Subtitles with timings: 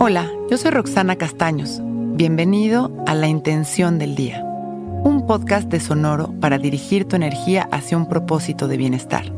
[0.00, 1.80] Hola, yo soy Roxana Castaños.
[1.82, 7.96] Bienvenido a La Intención del Día, un podcast de Sonoro para dirigir tu energía hacia
[7.96, 9.32] un propósito de bienestar.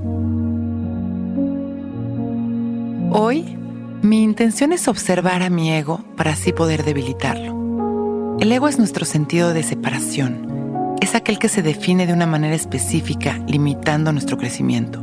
[3.10, 3.56] Hoy,
[4.02, 8.36] mi intención es observar a mi ego para así poder debilitarlo.
[8.38, 10.96] El ego es nuestro sentido de separación.
[11.00, 15.00] Es aquel que se define de una manera específica, limitando nuestro crecimiento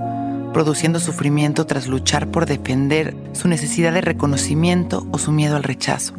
[0.57, 6.15] produciendo sufrimiento tras luchar por defender su necesidad de reconocimiento o su miedo al rechazo.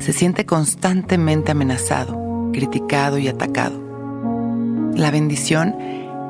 [0.00, 3.80] Se siente constantemente amenazado, criticado y atacado.
[4.94, 5.74] La bendición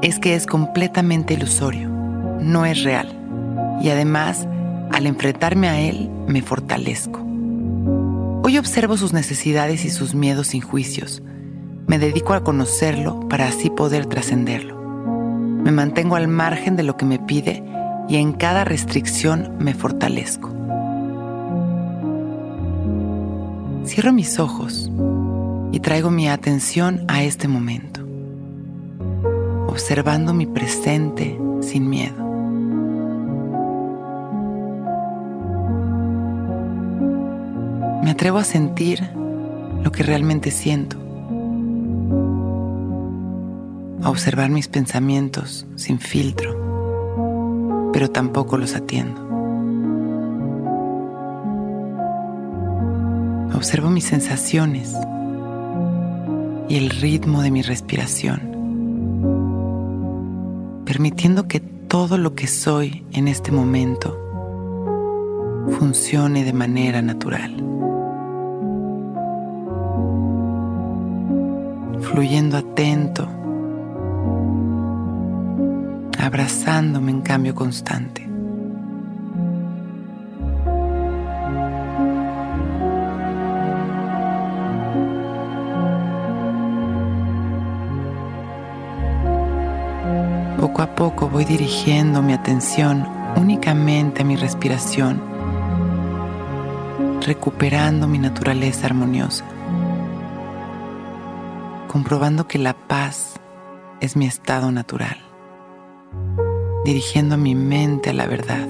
[0.01, 3.19] es que es completamente ilusorio, no es real,
[3.83, 4.47] y además,
[4.93, 7.19] al enfrentarme a él, me fortalezco.
[8.45, 11.21] Hoy observo sus necesidades y sus miedos sin juicios.
[11.89, 14.82] Me dedico a conocerlo para así poder trascenderlo.
[15.63, 17.63] Me mantengo al margen de lo que me pide
[18.09, 20.51] y en cada restricción me fortalezco.
[23.85, 24.91] Cierro mis ojos
[25.71, 28.01] y traigo mi atención a este momento,
[29.69, 32.17] observando mi presente sin miedo.
[38.03, 39.01] Me atrevo a sentir
[39.83, 41.02] lo que realmente siento
[44.03, 49.21] a observar mis pensamientos sin filtro, pero tampoco los atiendo.
[53.55, 54.93] Observo mis sensaciones
[56.69, 58.41] y el ritmo de mi respiración,
[60.85, 64.19] permitiendo que todo lo que soy en este momento
[65.79, 67.55] funcione de manera natural.
[72.01, 73.29] Fluyendo atento
[76.23, 78.29] abrazándome en cambio constante.
[90.61, 93.05] Poco a poco voy dirigiendo mi atención
[93.37, 95.21] únicamente a mi respiración,
[97.27, 99.45] recuperando mi naturaleza armoniosa,
[101.89, 103.41] comprobando que la paz
[104.01, 105.32] es mi estado natural
[106.85, 108.67] dirigiendo mi mente a la verdad.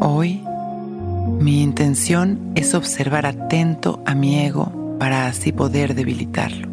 [0.00, 0.42] Hoy,
[1.40, 6.68] mi intención es observar atento a mi ego para así poder debilitarlo.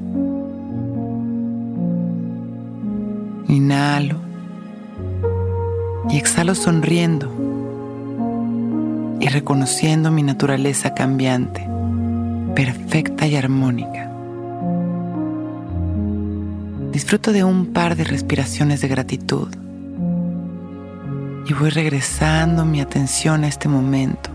[3.48, 4.18] Inhalo
[6.10, 7.32] y exhalo sonriendo
[9.20, 11.68] y reconociendo mi naturaleza cambiante,
[12.56, 14.13] perfecta y armónica.
[16.94, 19.48] Disfruto de un par de respiraciones de gratitud
[21.48, 24.30] y voy regresando mi atención a este momento,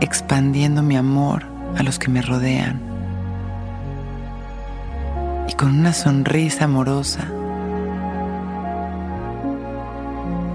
[0.00, 1.44] expandiendo mi amor
[1.76, 2.80] a los que me rodean
[5.48, 7.28] y con una sonrisa amorosa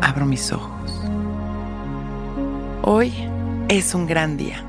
[0.01, 1.01] abro mis ojos.
[2.81, 3.13] Hoy
[3.69, 4.68] es un gran día.